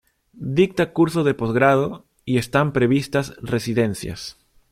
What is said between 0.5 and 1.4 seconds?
Dicta cursos de